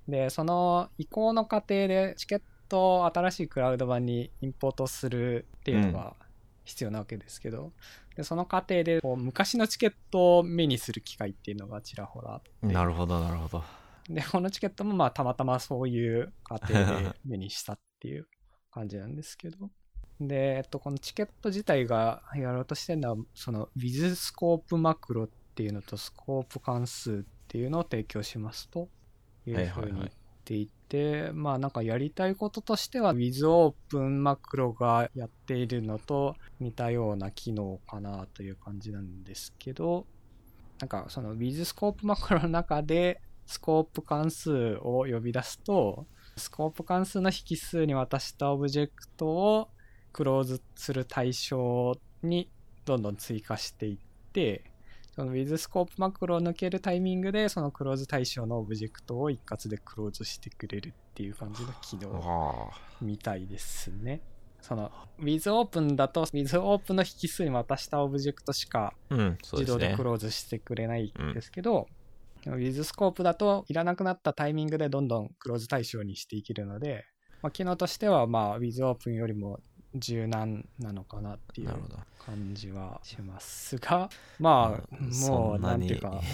[0.08, 6.16] で、その移行の過程でチケットを新しいクラウド版にインポートするっていうのが
[6.64, 7.72] 必要なわけですけど、
[8.16, 13.64] でその過程でこう昔のチケットを目にする機会っていうのがちらほらあって、なるほど、なるほど。
[14.10, 18.28] で、このチケットもまあたまたまそういう過程で目にしたっていう
[18.72, 19.70] 感じなんですけど。
[20.20, 28.88] で、えっと、このチケット自体がやろうとしてるのは、その with スコープマクロっていうのとスコープ関数っていうのを提供しますと
[29.46, 30.10] いうふうに言っ
[30.46, 40.06] ていて、まあなんかやりたいこととしては with オープンマクロがやっているのと似たような機能かなという感じなんですけど、
[40.80, 46.06] なんかその with スコープマクロの中でスコープ関数を呼び出すと、
[46.38, 49.70] scope 関数の引数に渡したオブジェクトを
[50.16, 52.50] クローズする対象に
[52.86, 53.98] どんどん追加していっ
[54.32, 54.64] て、
[55.14, 64.22] その with スコープマクロを抜けるタイミングで、そのクローズ対象のオブジェクトを一括でクローズしてくれるっていう感じの機能あみたいですね。
[64.62, 68.94] その with open だと with open の引数に渡したオブジェクトしか
[69.52, 70.04] 自動でク。
[70.06, 71.90] ローズしてくれないんですけど、
[72.46, 77.04] ウィズスコープだといらなくなったタイミングでどんどんクローズ対象にしていけるので、
[77.42, 79.60] まあ、機能としては、まあ、ウィズオープンよりも
[79.96, 81.70] 柔軟なのかなっていう。
[82.26, 86.22] 感じはしますが、まあ、もう、なんていうか、は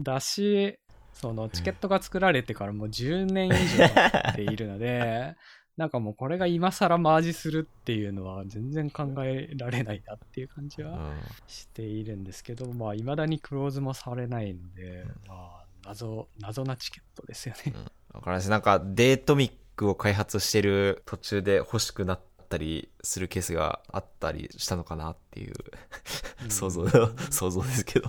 [0.00, 0.78] いだし、
[1.12, 5.36] そのチケットが作られてからもう10年以上経っているので、
[5.76, 17.72] なんかもうこれが今更マージするっていうのは全然考えられないなっていう感じはうんしているんですけど、まあ、未だにクローズもされないので、まあ、謎、謎なチケットですよね。
[18.12, 18.50] わかります。
[18.50, 25.54] なんか、デートミックを開発してる途中で欲しくなったりするケースがあったりしたのかなっていう、
[26.50, 26.86] 想像、
[27.30, 28.08] 想像ですけど。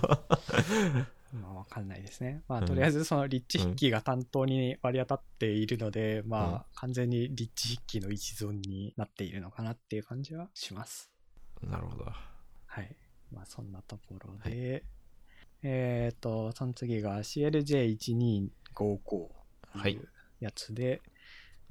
[1.32, 2.42] まあ、わかんないですね。
[2.46, 11.10] まあ、うんとりあえず、そのリッチ筆記が担当に割り当たっているので、うんまあ、完全にリッチ筆記の一存になっているのかなっていう感じはします。
[11.62, 12.04] なるほど。
[12.66, 12.94] はい。
[13.32, 14.84] まあ、そんなところで、
[15.62, 19.28] えっ、と、その次が CLJ1255
[19.74, 20.06] はいいう
[20.40, 21.00] やつで、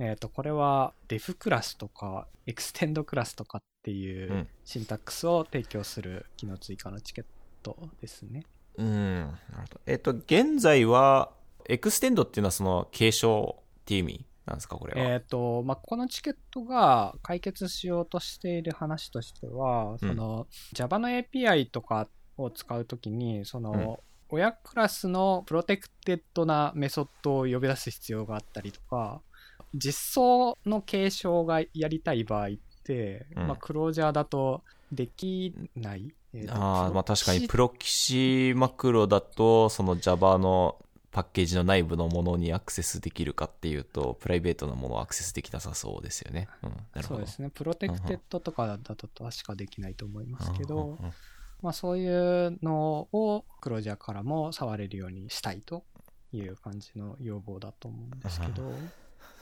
[0.04, 7.26] えっ、と、これは defclass とか extend-class とかっていううんシンタックスを提供する機能追加のチケッ
[7.62, 8.44] トですね。
[8.78, 9.22] うん。
[9.22, 9.82] なるほど。
[9.86, 11.32] えっと、現在は、
[11.70, 15.08] extend っていうのはその継承っていう意味なんですか、これは？
[15.08, 29.22] えっ、と、まあ、このチケットが解決しようとしている話としては、その Java の API とかを使うときに、その、親クラスのプロテクテッドなメソッドを呼び出す必要があったりとか、
[29.74, 32.50] 実装の継承がやりたい場合っ
[32.84, 36.14] て、うんまあ、クロージャーだとできない？
[36.34, 40.78] えーとああ、まあ確かに、プロロキシマクロだと、その Java の
[41.12, 46.48] パッケージの内部のものにアクセスできるかっていうと、プライベートなものはアクセスできなさそうですよね。
[46.64, 47.04] うん、なるほど。
[47.08, 47.50] そうですね。
[47.54, 51.14] プロテクテッドとかだと確かできないと思いますけど、うんうんうん
[51.62, 55.84] まあ、そういうのを Clojure からも触れるようにしたいと
[56.32, 58.74] いう感じの要望だと思うんですけど、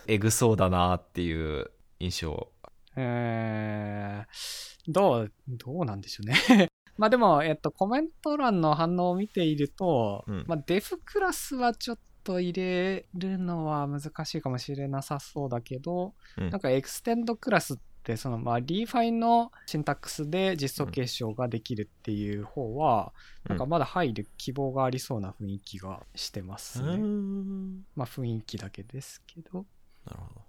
[0.09, 1.69] エグそうだなっていう
[1.99, 2.51] 印象。
[2.95, 6.69] えー、どう、どうなんでしょうね。
[6.97, 23.13] まあでも、えっと、コメント欄の反応を見ていると、うんまあ defclass はちょっと入れるのは難しいかもしれなさそうだけど、うんなんか extend-class って、そのまあ reify のシンタックスで実装継承ができるっていう方は、
[23.45, 26.97] うんなんかまだ入る希望がありそうな雰囲気がしてますね。
[26.97, 29.65] んまあ雰囲気だけですけど。
[30.09, 30.41] なるほど。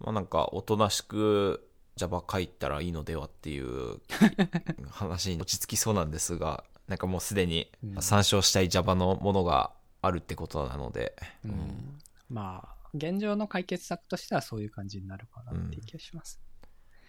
[0.00, 4.00] まあなんか、おとなしく Java 書いたらいいのではっていう
[4.90, 8.02] 話に落ち着きそうなんですが、なんかもうすでにうん。
[8.02, 11.98] 参照したい Java のものがあるってことなので、うん。
[12.30, 16.40] まあ、現状の解決策としてはそういう感じになるかなっていう気がします。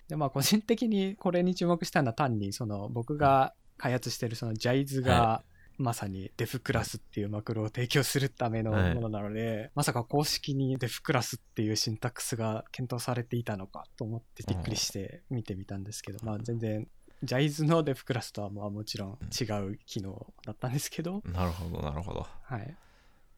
[0.08, 5.44] で、まあ、個人的にこれに注目したのは単に、その、僕が開発してるその JIZE がは、
[5.80, 16.88] まさにデフクラスっていうマクロを提供するためのはいものなので、まさか公式にデフクラスっていうシンタックスが検討されていたのかと思ってびっくりして見てみたんですけど、まあ全然、
[17.24, 22.28] JIZE のデフクラスとはまあもちろん違う機能だったんですけど、なるほど、なるほど。
[22.44, 22.76] はい。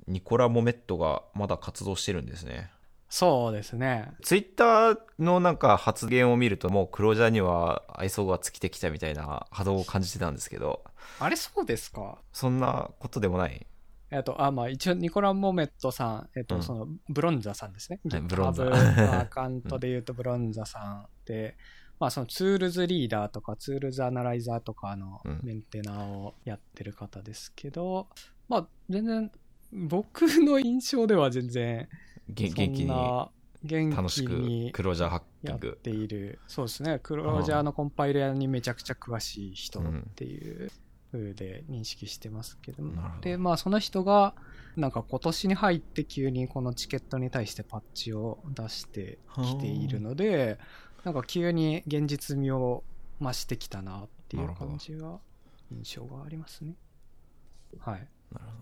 [0.07, 2.71] ニコラ・モメットがまだ活動してるんですね。
[3.13, 4.13] そうですね。
[4.21, 10.81] ツイッターのなんか発言を見るともうクロージャーには愛想が尽きてきたみたいな波動を感じてたんですけど、
[11.19, 12.19] あれそうですか？
[12.31, 13.67] そんなことでもない。
[14.11, 16.63] えっと、あ、まあ一応ニコラ・モメットさん、えっと、うん。
[16.63, 17.99] その Bronsa さんですね。
[18.09, 19.19] はい Bronsa。
[19.19, 21.57] アカウント で言うと Bronsa さんで、
[21.99, 28.07] まあその tools.reader とか tools.analyzer とかのうんメンテナーをやってる方ですけど、
[28.47, 29.31] まあ全然
[29.73, 31.89] 僕の印象では全然
[32.29, 35.79] 元気に楽しくクロージャーハッキやっング。
[35.81, 39.83] ている、そうですね、クロージャーのコンパイラーにめちゃくちゃ詳しい人っ
[40.15, 40.71] ていう
[41.11, 44.33] 風で認識してますけど、なるほどで、まあその人が、
[44.75, 50.59] なんか今年に入って急にこのチケットに対してパッチを出してきているので、
[51.03, 52.83] なんか急に現実味を
[53.19, 55.19] 増してきたなっていう感じが、
[55.71, 56.75] 印象がありますね。
[57.79, 58.07] はい。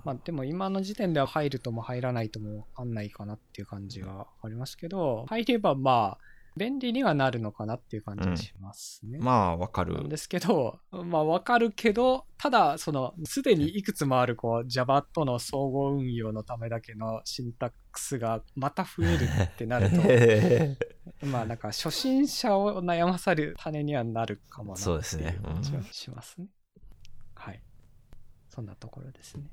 [0.04, 6.24] まあでも今の時点では入るとも入らないともわかんないかなっていう感じがありますけど、入ればまあ、
[6.58, 9.20] 便利にはなるのかなっていう感じがしますね。
[9.20, 10.10] まあわかるなん。
[10.10, 19.98] ですけど、まあわかるけど、ただ、その、すでにいくつもある、こう、Java との総合運用のためだけのシンタックスがまた増えるってなると、
[21.28, 26.48] まあなんか初心者を悩まされる種にはなるかもなっていですねう感じはしますね。
[27.36, 27.62] はい。
[28.50, 29.44] そんなところですね。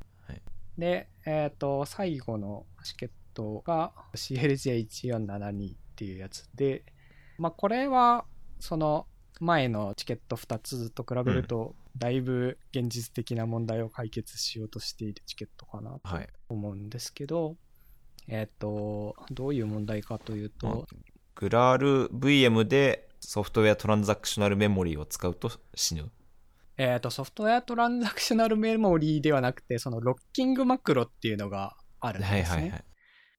[0.78, 6.84] はいで、えっ、と、最後のチケットが CLJ1472 っていうやつで、
[7.38, 8.24] まあこれは、
[8.60, 9.06] その
[9.40, 16.28] 前のチケット2つと比べると、だいぶ現実的な問題を解決しようとしているチケットかなとはい。
[16.48, 17.56] 思うんですけど、
[18.28, 20.86] えっ、と、どういう問題かというと、
[21.34, 26.10] グラール VM でソフトウェアトランザクショナルメモリーを使うと死ぬ。
[26.78, 32.42] えっ、と、ソフトウェアトランザクショナルメモリーではなくて、そのロッキングマクロっていうのがあるんですね。
[32.42, 32.84] はいはいはい。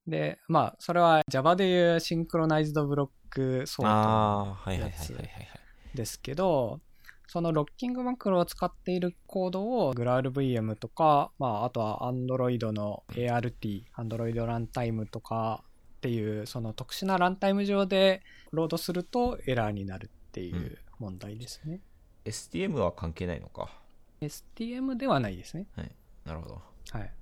[0.08, 5.16] で、まあ、それは Java でいうシンクロナイズドブロック相当ああー、はいはいはいやつ。
[5.94, 6.80] ですけど、
[7.28, 15.62] そのロッキングマクロを使っているコードを GraalVM とか、まあ、あとは Android の ART、Android ランタイムとか
[15.98, 21.80] っていう、その特殊なランタイム上でロードするとエラーになるっていう問題ですね。
[22.28, 23.70] STM は関係ないのか。
[24.20, 25.66] STM ではないですね。
[26.24, 26.62] なるほど。
[26.90, 27.12] はい。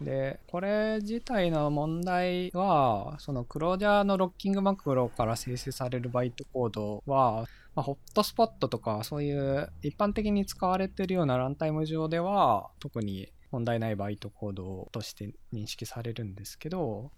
[0.00, 17.12] で、これ自体の問題は、そのクロージャーのロッキングマクロから生成されるバイトコードは、まあ、ホットスポットとかそういう一般的に使われているようなランタイム上では特に問題ないバイトコードとして認識されるんですけど、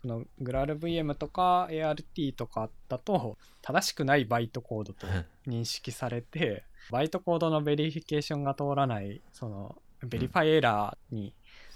[0.00, 5.06] その GraalVM とか ART とかだと正しくないバイトコードと
[5.46, 11.34] 認識されて、バイトコードの verification が通らない、その VerifyError に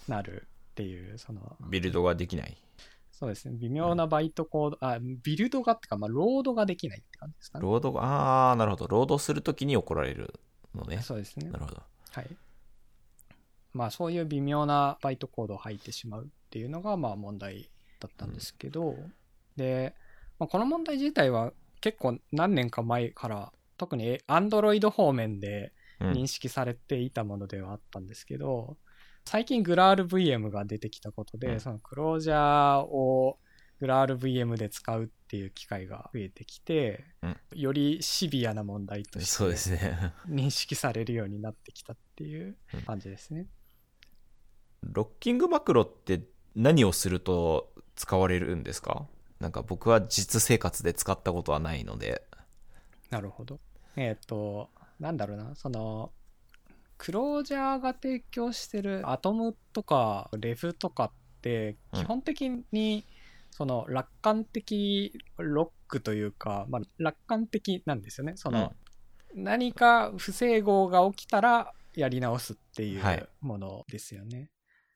[0.08, 2.56] なるっていう、その、ビルドができない。
[3.12, 7.62] そうですね、微妙なバイトコード、あ、ビルドがってか、まあ、ロードができないって感じですかね。
[7.62, 8.86] ロードが、ああ、なるほど。
[8.88, 10.40] ロードするときに怒られる
[10.74, 11.00] のね。
[11.00, 11.58] そうですねな。
[11.58, 11.82] るほど。
[12.10, 12.36] はい。
[13.72, 18.96] まあそういう微妙なバイトコードを吐いてしまうっていうのがまあ問題だったんですけど、
[19.56, 19.94] で、
[20.38, 28.76] まあ、この問題自体は結構何年か前から特に Android 方面でうん認識されていたものではあったんですけど、
[29.24, 33.38] 最近 GraalVM が出てきたことで、うんそのクロージャーを
[33.80, 39.78] GraalVM で使うっていう機会が増えてきて、うんよりシビアな問題として。
[40.28, 42.56] 認識されるようになってきたっていう
[42.86, 43.46] 感じですね。
[44.82, 46.22] ロッキングマクロって
[46.56, 49.06] 何をすると使われるんですか？
[49.38, 52.26] なんか僕は実生活で使ったことはないので。
[53.14, 53.60] なるほど。
[53.94, 56.10] えっ、と、なんだろうな、その、
[56.98, 61.10] クロージャーが提供してるアトムとかレフとかっ
[61.40, 63.04] て、うん基本的に、
[63.52, 68.32] その楽観的ロックというか、まあ、楽観的なんですよね。
[68.34, 68.72] その、
[69.32, 74.50] 何か不整合が起きたらやり直すっていはいうものですよね。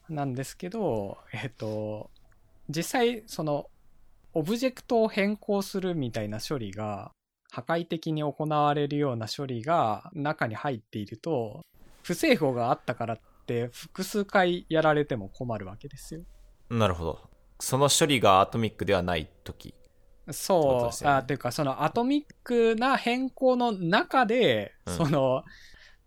[0.08, 2.10] なんですけど、えっ、と、
[2.68, 3.70] 実際、その、
[4.32, 7.12] オブジェクトを変更するみたいな処理が、
[7.50, 11.62] 破壊的に行われるような処理が中に入っていると、
[12.02, 16.20] 不整合があったからって複数回やられても困るわけですよ。
[16.70, 17.30] なるほど。
[17.60, 19.74] その処理がアトミックではないとき。
[20.26, 25.42] ことそう、ねあというか、そのアトミックな変更の中で、うんその、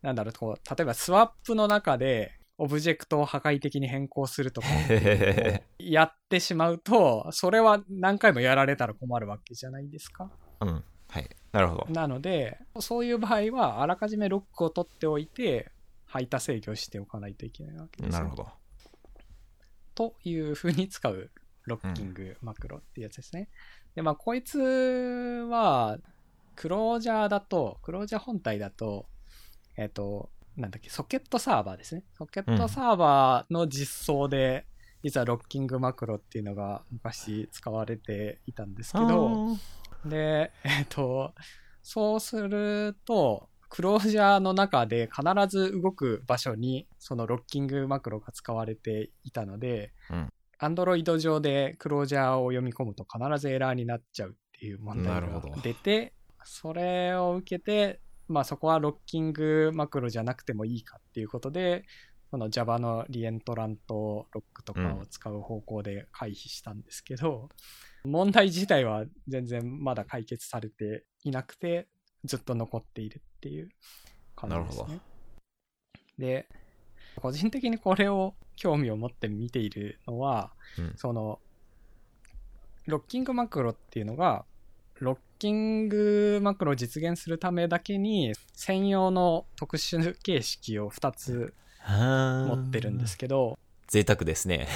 [0.02, 4.68] なんだろう、こう、例えばスワップの中で、オブジェクトを破壊的に変更するとか、
[5.80, 10.30] やってしまうと、それは何回もやられたら困るわけじゃないですか。
[10.60, 10.84] うん。
[11.12, 11.30] はい。
[11.52, 11.88] なるほど。
[11.90, 15.70] なので、そういう場合は、あらかじめロックを取っておいて、
[16.06, 18.20] 排他制御しておかないといけないわけですよ。
[18.20, 18.48] なるほど。
[19.94, 21.30] という風に使う
[21.66, 23.50] ロッキングマクロっていうやつですね。
[23.96, 25.98] で、まあ、こいつは、
[26.56, 29.06] クロージャーだと、クロージャー本体だと、
[29.76, 32.04] えっ、と、なんだっけ、ソケットサーバーですね。
[32.18, 34.66] ソケットサーバーの実装で、
[35.04, 39.58] 実はロッキングマクロっていうのが昔使われていたんですけど、
[40.06, 41.34] で、えっ、と、
[41.84, 50.30] そうすると、クロージャーの中で必ず動く場所にそのロッキングマクロが使われていたので、うん。
[50.60, 61.86] Android 上でクロージャーを読み込むと必ずエラーになっちゃうっていう問題が出て、それを受けて、まあそこはロッキングマクロじゃなくてもいいかっていうことで、
[62.30, 67.50] その Java のリエントラントロックとかを使う方向で回避したんですけど、
[68.04, 71.88] 問題自体は全然まだ解決されていなくて、
[72.24, 73.70] ずっと残っているっていう
[74.36, 75.00] 感じですなるほね。
[76.18, 76.48] で、
[77.16, 80.94] 個人的にこれを興味を持って見ているのは、うん。
[80.96, 81.40] その、
[82.88, 84.46] ロッキングマクロっていうのが、
[85.00, 91.54] ロッキングマクロを実現するためだけに、専用の特殊形式を2つ
[91.88, 93.58] 持ってるんですけど、
[93.92, 94.70] 贅沢ですね。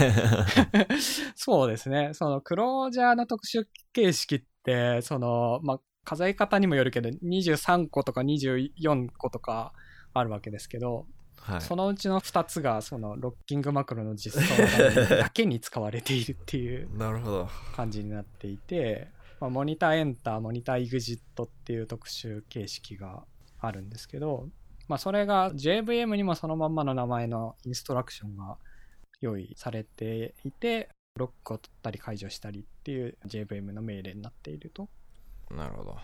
[1.36, 2.10] そうですね。
[2.14, 9.72] そのクロージャーの特殊形式って、その、まあ、数え方にもよるけど、23個とか24個とか
[10.14, 11.08] あるわけですけど、
[11.38, 11.62] はい。
[11.62, 17.50] そのうちの2つが、そのロッキングマクロの実装だけに使われているっていうなるほど。
[17.74, 19.08] 感じになっていて、
[19.40, 23.24] まあ、モニターエンター、モニターエグジットっていう特殊形式が
[23.62, 24.50] あるんですけど、
[24.90, 28.58] まあ、それが JVM にもそのまんまの名前のインストラクションが
[29.22, 34.90] 用意されていて、ロックを取ったり解除したりっていう JVM の命令になっていると。
[35.50, 35.98] なるほど。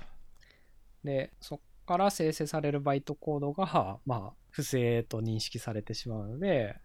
[1.03, 6.75] で、そこから生成されるバイトコードが、まあ、不正と認識されてしまうので、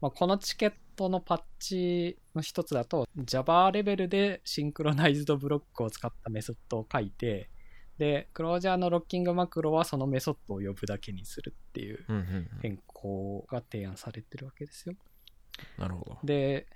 [0.00, 7.50] まあ、このチケットのパッチの一つだと Java レベルでシンクロナイズドブロックを使ったメソッドを書いて
[7.98, 12.48] でクロージャーのロッキングマクロはそのメソッドを呼ぶだけにするっていううんうんうん。
[12.60, 14.94] 変更が提案されてるわけですよ
[15.78, 16.18] なるほど。
[16.24, 16.66] で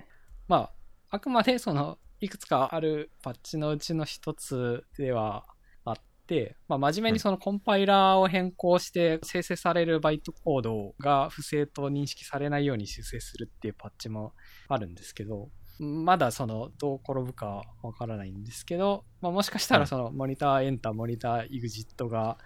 [0.48, 0.72] まあ
[1.10, 5.44] あくまでそのいくつかあるパッチのうちの一つでは
[5.84, 14.34] あって、まあ、真面目にそのコンパイラーを変更して生成されるバイトコードが不正と認識されないように修正するっていうパッチも
[14.68, 22.36] あるんですけどまだそのどう転ぶかわからないんですけど、まあ、もしかしたらそのモニターエンターモニターエグジットが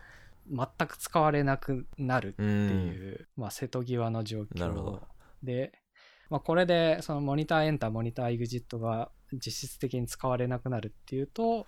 [0.51, 2.51] 全く使われなくなるってうん。
[2.87, 5.01] いう、まあ、瀬戸際の状況
[5.43, 5.73] で、
[6.31, 11.67] まあ、これでそのモニターエンター、モニターエグジットが実質的に使われなくなるっていうと、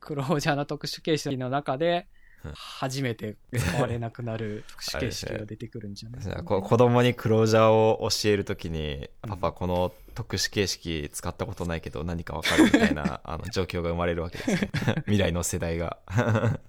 [0.00, 2.06] クロージャーの特殊形式の中で
[2.44, 6.22] うん初めて使われなくなる特殊形式が出てくるんじゃない？
[6.22, 6.42] かな。
[6.44, 14.70] こ子供にクロージャーを教えるときに、うんパパこの特殊形式使ったことないけど何かわかるみたいな あの状況が生まれるわけですね。
[15.06, 15.98] 未来の世代が。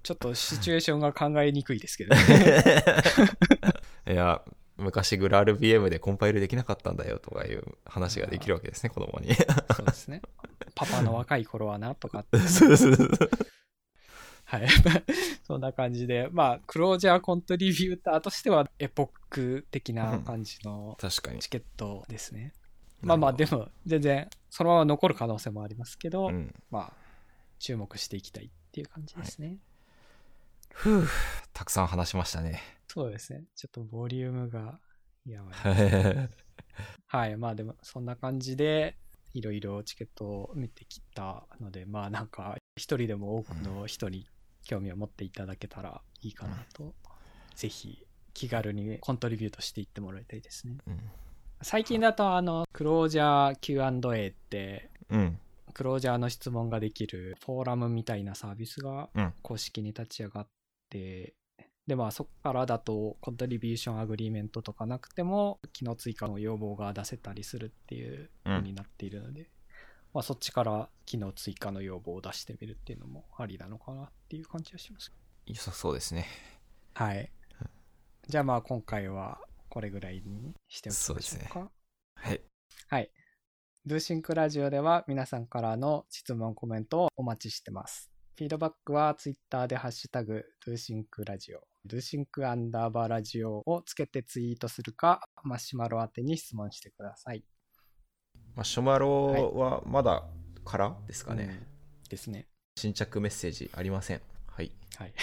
[0.04, 2.84] ちょっとシチュエーションが考えにくいですけどね。
[4.08, 4.42] いや、
[4.78, 9.34] 昔グラ RBM でコンパイルできなかったんだよとかいう話ができるわけですね、子供に。
[9.76, 10.22] そうですね。
[10.76, 13.08] パパの若い頃はなとかってそうそうそう
[14.48, 14.68] はい。
[15.44, 21.40] そんな感じで、まあ、クロージャーコントリビューターとしては、エポック的な感じの確かに。
[21.40, 22.54] チケットですね。
[23.02, 26.56] まあまあ、でも、全然、そのまま残る可能性もありますけど、うん。
[26.72, 26.94] まあ、
[27.60, 29.58] 注目していきたいっていう感じですね。
[30.78, 31.08] ふう
[31.54, 32.62] たくさん話しましたね。
[32.88, 33.46] そうですね。
[33.56, 34.80] ちょっとボリュームが
[35.26, 35.76] やばい。
[35.76, 36.30] は
[37.08, 37.36] はい。
[37.36, 38.96] まあでも、そんな感じで、
[39.34, 44.28] いろいろチケットを見てきたので、まあなんか、一人でも多くの人に
[44.62, 46.94] 興味を持っていただけたらいいかなと、
[47.56, 48.06] ぜひ
[48.36, 50.78] 気軽にコントリビュートしていってもらいたいですね。
[50.86, 51.00] うん。
[51.64, 55.40] 最近だと、あの、クロージャー Q&A って、うん。
[55.74, 60.57] クロージャーの質問ができるフォーラムみたいなサービスがうん公式に立ち上がって、
[60.90, 61.34] で、
[61.96, 69.50] まあそこからだと contribution agreement とかなくても、機能追加の要望が出せたりするっていう風になっているので、
[70.14, 75.14] まあそっちから機能追加の要望を出してみるっていうのもありなのかなっていう感じがします。
[75.46, 76.26] 良さそうですね。
[76.94, 77.32] はい。
[78.28, 81.24] じゃあまあ今回はこれぐらいにしておきましょうか。
[81.24, 81.50] そうです
[82.16, 82.42] はい。
[82.90, 83.12] はい。
[83.86, 88.12] dosync ラジオでは皆さんからの質問、コメントをお待ちしてます。
[88.38, 97.44] フィードバックはツイッターでハッシュタグ、ドゥーシンクラジオ、ドゥーシンクアンダーバーラジオをつけてツイートするか、マシュマロ宛てに質問してください。
[98.56, 100.24] マシュマロはまだ
[100.64, 101.66] からですかね。
[101.72, 101.78] うん
[102.10, 102.48] ですね。
[102.78, 104.22] 新着メッセージありません。
[104.46, 104.72] はい。
[104.98, 105.14] はい。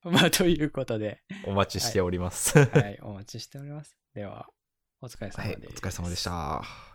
[0.02, 2.58] まあ、ということで、お待ちしております。
[2.58, 3.94] はい、お待ちしております。
[4.14, 4.48] では、
[5.02, 5.52] お疲れはい。
[5.52, 5.72] 様です。
[5.74, 6.89] お疲れ様でした。